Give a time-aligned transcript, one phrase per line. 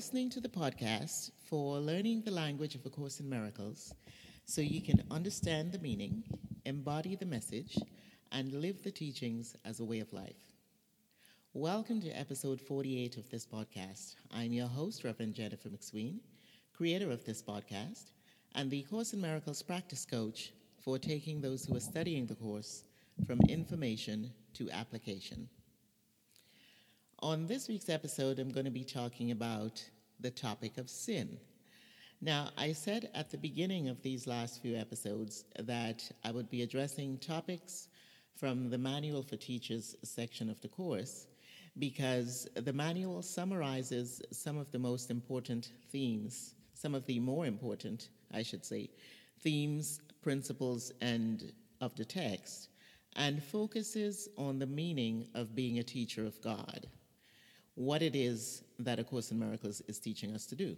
[0.00, 3.92] Listening to the podcast for learning the language of A Course in Miracles
[4.46, 6.24] so you can understand the meaning,
[6.64, 7.76] embody the message,
[8.32, 10.54] and live the teachings as a way of life.
[11.52, 14.14] Welcome to episode 48 of this podcast.
[14.32, 16.20] I'm your host, Reverend Jennifer McSween,
[16.74, 18.12] creator of this podcast,
[18.54, 22.84] and the Course in Miracles practice coach for taking those who are studying the course
[23.26, 25.46] from information to application.
[27.22, 29.84] On this week's episode, I'm going to be talking about
[30.20, 31.38] the topic of sin.
[32.22, 36.62] Now, I said at the beginning of these last few episodes that I would be
[36.62, 37.88] addressing topics
[38.36, 41.26] from the Manual for Teachers section of the course
[41.78, 48.08] because the manual summarizes some of the most important themes, some of the more important,
[48.32, 48.88] I should say,
[49.40, 52.70] themes, principles, and of the text,
[53.16, 56.86] and focuses on the meaning of being a teacher of God,
[57.80, 60.76] what it is that A Course in Miracles is teaching us to do.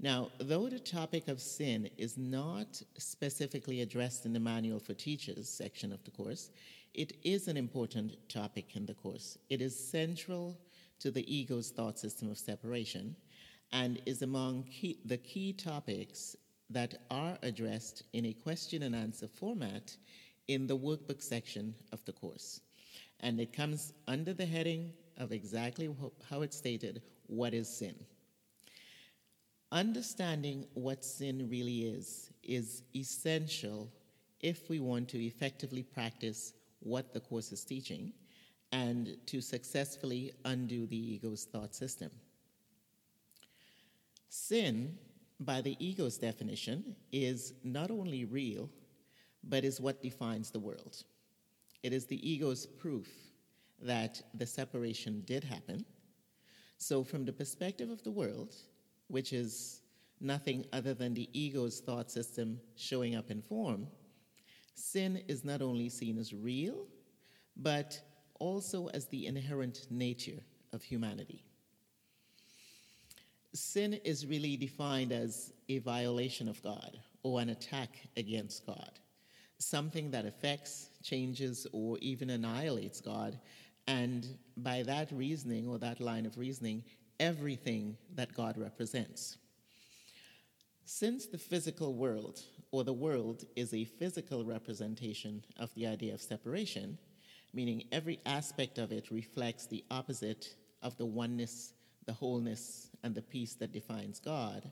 [0.00, 5.48] Now, though the topic of sin is not specifically addressed in the Manual for Teachers
[5.48, 6.50] section of the course,
[6.92, 9.38] it is an important topic in the course.
[9.48, 10.58] It is central
[10.98, 13.14] to the ego's thought system of separation
[13.70, 16.34] and is among key, the key topics
[16.68, 19.96] that are addressed in a question and answer format
[20.48, 22.60] in the workbook section of the course.
[23.20, 25.88] And it comes under the heading of exactly
[26.28, 27.94] how it's stated what is sin?
[29.70, 33.90] Understanding what sin really is is essential
[34.40, 38.12] if we want to effectively practice what the course is teaching
[38.72, 42.10] and to successfully undo the ego's thought system.
[44.28, 44.98] Sin,
[45.40, 48.68] by the ego's definition, is not only real,
[49.44, 51.04] but is what defines the world.
[51.82, 53.08] It is the ego's proof
[53.82, 55.84] that the separation did happen.
[56.78, 58.54] So, from the perspective of the world,
[59.08, 59.82] which is
[60.20, 63.86] nothing other than the ego's thought system showing up in form,
[64.74, 66.86] sin is not only seen as real,
[67.56, 68.00] but
[68.38, 71.44] also as the inherent nature of humanity.
[73.54, 78.98] Sin is really defined as a violation of God or an attack against God,
[79.58, 83.38] something that affects, changes, or even annihilates God,
[83.86, 84.26] and
[84.56, 86.84] by that reasoning or that line of reasoning,
[87.18, 89.38] everything that God represents.
[90.84, 96.20] Since the physical world or the world is a physical representation of the idea of
[96.20, 96.98] separation,
[97.54, 101.74] meaning every aspect of it reflects the opposite of the oneness,
[102.06, 104.70] the wholeness, and the peace that defines God,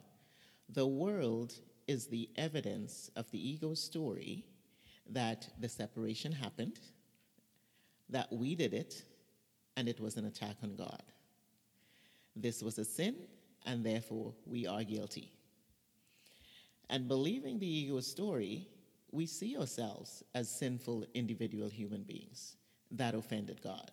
[0.68, 1.54] the world
[1.86, 4.44] is the evidence of the ego's story
[5.08, 6.78] that the separation happened,
[8.10, 9.02] that we did it,
[9.76, 11.02] and it was an attack on God.
[12.36, 13.16] This was a sin,
[13.66, 15.32] and therefore we are guilty.
[16.88, 18.68] And believing the ego story,
[19.12, 22.56] we see ourselves as sinful individual human beings
[22.92, 23.90] that offended God.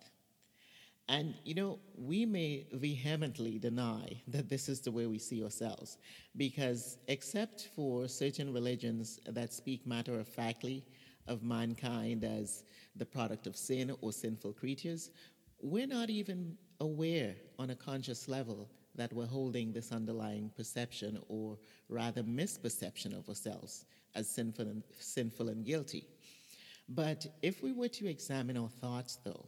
[1.08, 5.96] And, you know, we may vehemently deny that this is the way we see ourselves,
[6.36, 10.84] because except for certain religions that speak matter of factly
[11.28, 12.64] of mankind as
[12.96, 15.10] the product of sin or sinful creatures,
[15.60, 21.56] we're not even aware on a conscious level that we're holding this underlying perception or
[21.88, 23.84] rather misperception of ourselves
[24.14, 26.06] as sinful and, sinful and guilty.
[26.88, 29.46] But if we were to examine our thoughts, though,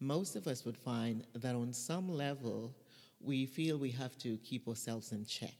[0.00, 2.74] most of us would find that on some level
[3.20, 5.54] we feel we have to keep ourselves in check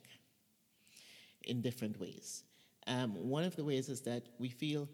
[1.44, 2.44] in different ways.
[2.86, 4.88] Um, one of the ways is that we feel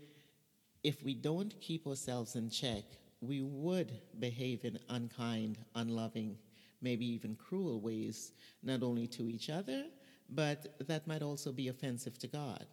[0.83, 2.85] if we don't keep ourselves in check,
[3.21, 6.37] we would behave in unkind, unloving,
[6.81, 8.33] maybe even cruel ways,
[8.63, 9.85] not only to each other,
[10.29, 12.67] but that might also be offensive to God.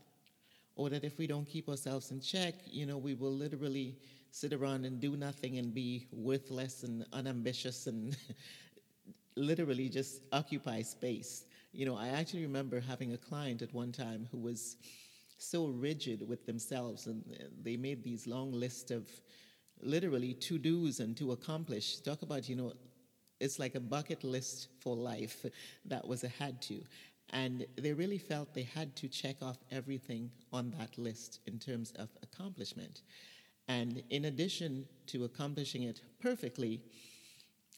[0.75, 3.97] Or that if we don't keep ourselves in check, you know, we will literally
[4.31, 8.15] sit around and do nothing and be worthless and unambitious and
[9.35, 11.45] literally just occupy space.
[11.73, 14.77] You know, I actually remember having a client at one time who was
[15.39, 17.23] so rigid with themselves and
[17.63, 19.09] they made these long lists of
[19.81, 21.99] literally to do's and to accomplish.
[21.99, 22.73] Talk about, you know,
[23.39, 25.45] it's like a bucket list for life
[25.85, 26.81] that was a had to.
[27.31, 31.93] And they really felt they had to check off everything on that list in terms
[31.97, 33.03] of accomplishment.
[33.67, 36.81] And in addition to accomplishing it perfectly,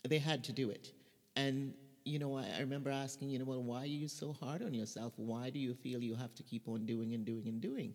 [0.07, 0.93] they had to do it.
[1.35, 1.73] And,
[2.05, 4.73] you know, I, I remember asking, you know, well, why are you so hard on
[4.73, 5.13] yourself?
[5.15, 7.93] Why do you feel you have to keep on doing and doing and doing?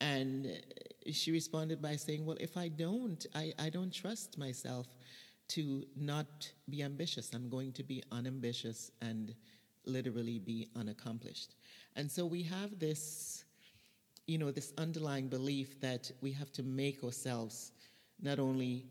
[0.00, 4.86] And uh, she responded by saying, well, if I don't, I, I don't trust myself
[5.48, 7.30] to not be ambitious.
[7.34, 9.34] I'm going to be unambitious and
[9.86, 11.54] literally be unaccomplished.
[11.96, 13.44] And so we have this,
[14.26, 17.72] you know, this underlying belief that we have to make ourselves
[18.20, 18.86] not only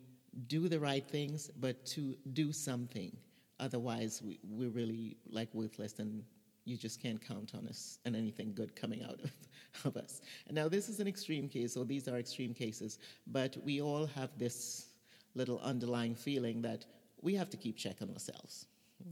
[0.47, 3.15] do the right things, but to do something.
[3.59, 6.24] Otherwise, we, we're really like worthless and
[6.65, 9.31] you just can't count on us and anything good coming out of,
[9.86, 10.21] of us.
[10.48, 14.06] And now, this is an extreme case, or these are extreme cases, but we all
[14.07, 14.88] have this
[15.33, 16.86] little underlying feeling that
[17.21, 18.68] we have to keep check on ourselves,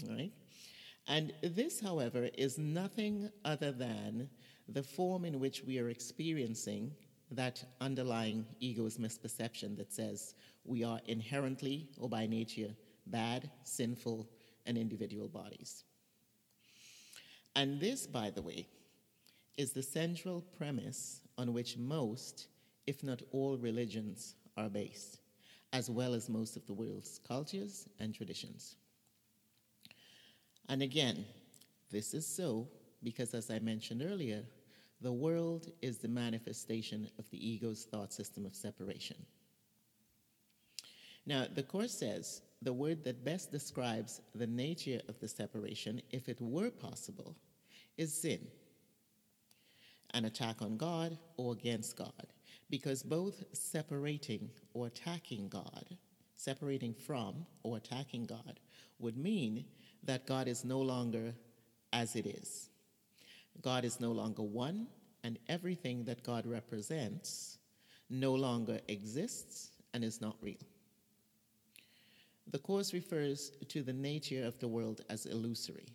[0.09, 0.31] right?
[1.07, 4.29] And this, however, is nothing other than
[4.67, 6.91] the form in which we are experiencing
[7.31, 12.69] that underlying ego's misperception that says we are inherently or by nature
[13.07, 14.27] bad, sinful,
[14.65, 15.83] and individual bodies.
[17.55, 18.67] And this, by the way,
[19.57, 22.47] is the central premise on which most,
[22.87, 25.19] if not all, religions are based,
[25.71, 28.75] as well as most of the world's cultures and traditions.
[30.67, 31.25] And again,
[31.91, 32.67] this is so
[33.03, 34.43] because, as I mentioned earlier,
[35.01, 39.17] the world is the manifestation of the ego's thought system of separation.
[41.25, 46.29] Now, the Course says the word that best describes the nature of the separation, if
[46.29, 47.35] it were possible,
[47.97, 48.47] is sin
[50.13, 52.27] an attack on God or against God,
[52.69, 55.85] because both separating or attacking God,
[56.37, 58.59] separating from or attacking God,
[58.99, 59.65] would mean
[60.03, 61.33] that God is no longer
[61.91, 62.69] as it is.
[63.61, 64.87] God is no longer one,
[65.23, 67.57] and everything that God represents
[68.09, 70.55] no longer exists and is not real.
[72.51, 75.87] The Course refers to the nature of the world as illusory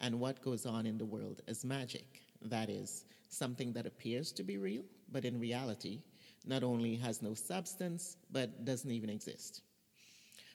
[0.00, 2.22] and what goes on in the world as magic.
[2.42, 6.02] That is, something that appears to be real, but in reality,
[6.44, 9.62] not only has no substance, but doesn't even exist.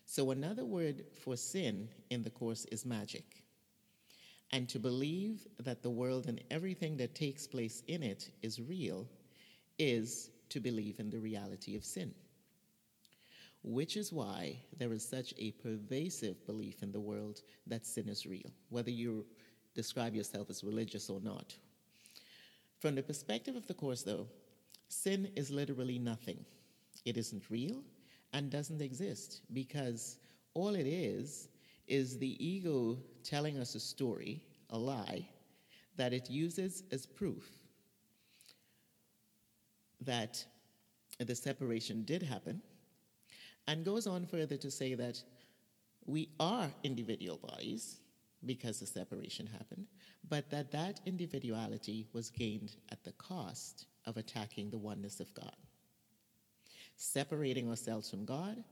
[0.06, 3.44] So, another word for sin in the Course is magic.
[4.52, 9.08] And to believe that the world and everything that takes place in it is real
[9.80, 12.14] is to believe in the reality of sin
[13.64, 18.26] which is why there is such a pervasive belief in the world that sin is
[18.26, 19.26] real, whether you
[19.76, 21.56] describe yourself as religious or not.
[22.80, 24.28] From the perspective of the Course, though,
[24.90, 26.44] sin is literally nothing.
[27.06, 27.84] It isn't real
[28.34, 30.18] and doesn't exist because
[30.54, 31.50] all it is
[31.88, 34.42] is the ego telling us a story,
[34.72, 35.28] a lie,
[35.98, 37.48] that it uses as proof
[40.02, 40.44] that
[41.20, 42.62] the separation did happen
[43.68, 45.22] and goes on further to say that
[46.06, 48.00] we are individual bodies
[48.46, 49.86] because the separation happened,
[50.28, 55.56] but that that individuality was gained at the cost of attacking the oneness of God,
[56.96, 58.64] separating ourselves from God,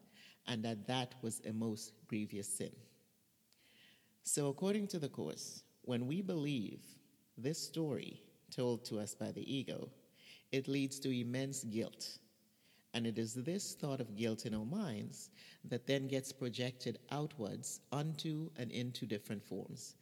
[0.48, 2.72] and that that was a most grievous sin.
[4.24, 6.82] So, according to the Course, when we believe
[7.38, 8.22] this story
[8.52, 9.90] told to us by the ego,
[10.52, 12.18] it leads to immense guilt
[12.94, 15.30] and it is this thought of guilt in our minds
[15.66, 19.96] that then gets projected outwards onto and into different forms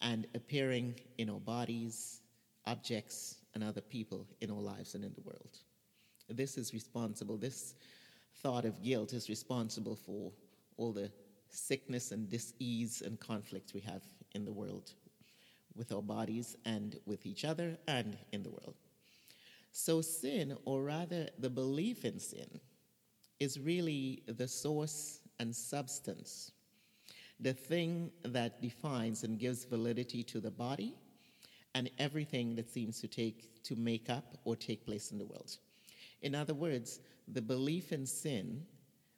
[0.00, 2.20] and appearing in our bodies,
[2.66, 5.58] objects, and other people in our lives and in the world.
[6.28, 7.74] This is responsible, this
[8.36, 10.32] thought of guilt is responsible for
[10.76, 11.10] all the
[11.50, 14.02] sickness and dis-ease and conflict we have
[14.34, 14.92] in the world
[15.76, 18.76] with our bodies and with each other and in the world.
[19.76, 22.60] So, sin, or rather the belief in sin,
[23.40, 26.52] is really the source and substance,
[27.40, 30.94] the thing that defines and gives validity to the body
[31.74, 35.56] and everything that seems to take to make up or take place in the world.
[36.22, 38.64] In other words, the belief in sin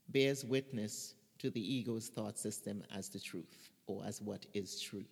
[0.08, 5.04] bears witness to the ego's thought system as the truth or as what is true.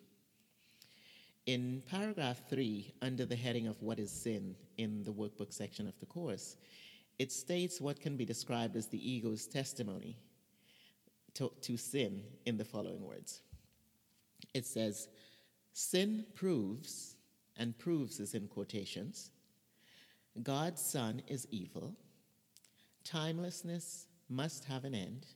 [1.46, 5.98] In paragraph three, under the heading of What is Sin in the workbook section of
[6.00, 6.56] the Course,
[7.18, 10.16] it states what can be described as the ego's testimony
[11.34, 13.42] to, to sin in the following words.
[14.54, 15.08] It says,
[15.74, 17.16] Sin proves,
[17.58, 19.30] and proves is in quotations,
[20.42, 21.94] God's Son is evil,
[23.04, 25.26] timelessness must have an end,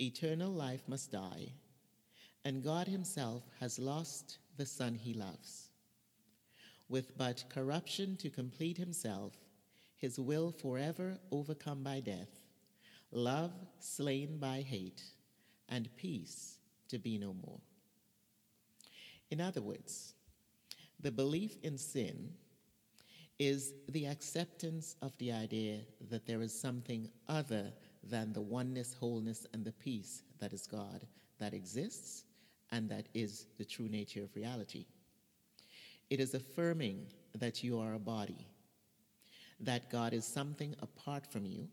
[0.00, 1.52] eternal life must die,
[2.44, 5.68] and God Himself has lost the Son he loves.
[6.88, 9.32] With but corruption to complete himself,
[9.96, 12.40] his will forever overcome by death,
[13.10, 15.02] love slain by hate,
[15.68, 16.58] and peace
[16.88, 17.60] to be no more.
[19.30, 20.14] In other words,
[21.00, 22.34] the belief in sin
[23.38, 25.80] is the acceptance of the idea
[26.10, 31.06] that there is something other than the oneness, wholeness, and the peace that is God,
[31.38, 32.24] that exists,
[32.74, 34.84] and that is the true nature of reality.
[36.10, 38.48] It is affirming that you are a body,
[39.60, 41.68] that God is something apart from you,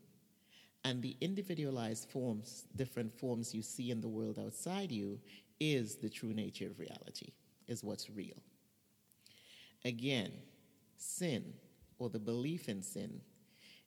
[0.84, 5.18] and the individualized forms, different forms you see in the world outside you,
[5.58, 7.32] is the true nature of reality,
[7.66, 8.40] is what's real.
[9.84, 10.30] Again,
[10.98, 11.52] sin
[11.98, 13.20] or the belief in sin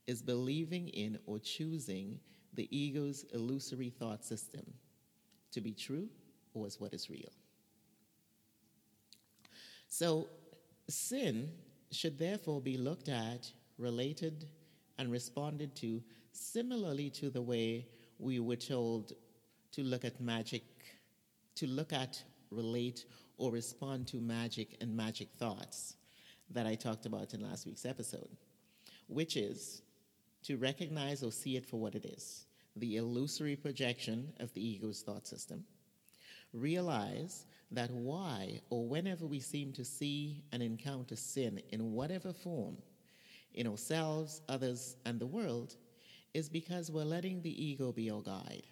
[0.06, 2.20] is believing in or choosing
[2.54, 4.66] the ego's illusory thought system
[5.52, 6.10] to be true
[6.56, 7.32] or as what is real.
[9.88, 10.28] So,
[10.90, 11.52] sin
[11.92, 14.48] should therefore be looked at, related,
[14.98, 19.14] and responded to similarly to the way we were told
[19.74, 20.64] to look at magic,
[21.56, 23.06] to look at, relate,
[23.38, 25.96] or respond to magic and magic thoughts
[26.50, 28.30] that I talked about in last week's episode,
[29.08, 29.82] which is
[30.44, 32.46] to recognize or see it for what it is
[32.78, 35.64] the illusory projection of the ego's thought system.
[36.56, 42.78] Realize that why or whenever we seem to see and encounter sin in whatever form,
[43.54, 45.76] in ourselves, others, and the world,
[46.34, 48.64] is because we're letting the ego be our guide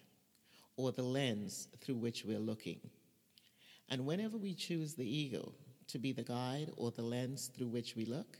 [0.76, 2.80] or the lens through which we're looking.
[3.90, 5.52] And whenever we choose the ego
[5.88, 8.38] to be the guide or the lens through which we look,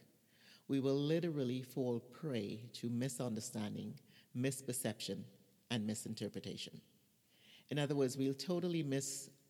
[0.69, 3.93] we will literally fall prey to misunderstanding,
[4.35, 5.19] misperception,
[5.71, 6.81] and misinterpretation.
[7.71, 8.83] In other words, we'll totally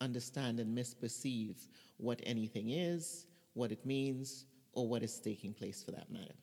[0.05, 1.57] misunderstand and misperceive
[1.97, 6.35] what anything is, what it means, or what is taking place for that matter.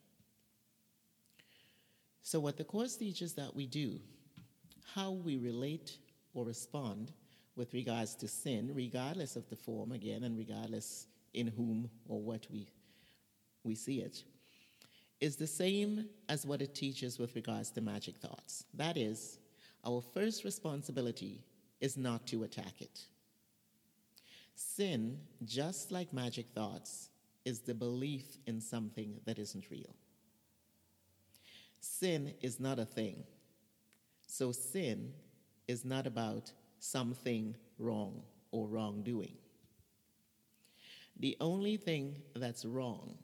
[2.23, 3.99] So, what the Course teaches that we do,
[4.95, 5.97] how we relate
[6.33, 7.11] or respond
[7.55, 12.47] with regards to sin, regardless of the form, again, and regardless in whom or what
[12.51, 12.67] we,
[13.63, 14.23] we see it,
[15.19, 18.65] is the same as what it teaches with regards to magic thoughts.
[18.73, 19.37] That is,
[19.85, 21.43] our first responsibility
[21.79, 23.01] is not to attack it.
[24.55, 27.09] Sin, just like magic thoughts,
[27.45, 29.95] is the belief in something that isn't real.
[31.79, 33.23] Sin is not a thing.
[34.27, 35.13] So sin
[35.67, 39.35] is not about something wrong or wrongdoing.
[41.19, 43.17] The only thing that's wrong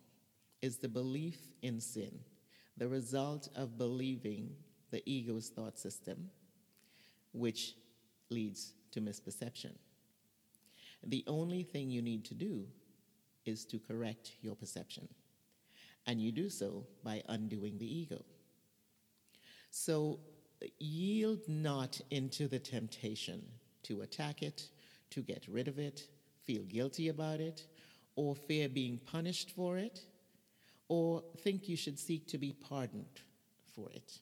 [0.62, 2.20] is the belief in sin,
[2.78, 4.56] the result of believing
[4.92, 6.30] the ego's thought system,
[7.32, 7.76] which
[8.30, 9.74] leads to misperception.
[11.06, 12.66] The only thing you need to do
[13.46, 15.08] is to correct your perception.
[16.06, 18.24] And you do so by undoing the ego.
[19.70, 20.20] So
[20.80, 23.44] yield not into the temptation
[23.84, 24.70] to attack it,
[25.12, 26.08] to get rid of it,
[26.44, 27.66] feel guilty about it,
[28.16, 30.02] or fear being punished for it,
[30.90, 33.22] or think you should seek to be pardoned
[33.76, 34.20] for it.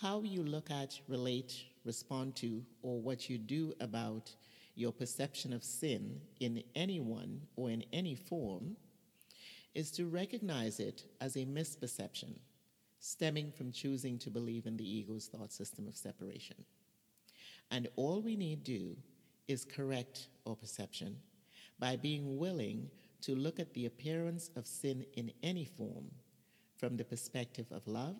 [0.00, 1.54] How you look at, relate,
[1.84, 4.34] respond to, or what you do about
[4.80, 8.76] your perception of sin in anyone or in any form
[9.74, 12.34] is to recognize it as a misperception
[12.98, 16.56] stemming from choosing to believe in the ego's thought system of separation.
[17.70, 18.96] And all we need do
[19.48, 21.16] is correct our perception
[21.78, 22.90] by being willing
[23.22, 26.10] to look at the appearance of sin in any form
[26.76, 28.16] from the perspective of love,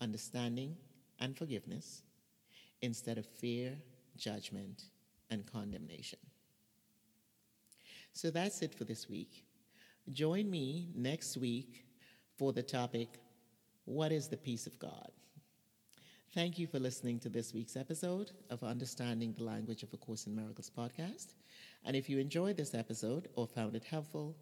[0.00, 0.76] understanding,
[1.20, 2.02] and forgiveness
[2.82, 3.72] instead of fear,
[4.16, 4.84] judgment,
[5.30, 6.18] and condemnation.
[8.12, 9.44] So that's it for this week.
[10.12, 11.84] Join me next week
[12.36, 13.08] for the topic
[13.84, 15.10] What is the peace of God?
[16.34, 20.26] Thank you for listening to this week's episode of Understanding the Language of A Course
[20.26, 21.34] in Miracles podcast.
[21.84, 24.36] And if you enjoyed this episode or found it helpful,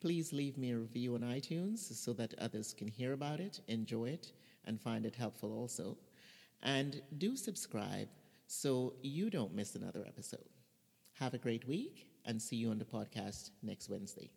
[0.00, 4.06] please leave me a review on iTunes so that others can hear about it, enjoy
[4.06, 4.32] it,
[4.64, 5.98] and find it helpful also.
[6.62, 8.08] And do subscribe
[8.50, 10.48] so you don't miss another episode.
[11.20, 14.32] Have a great week and see you on the podcast next Wednesday.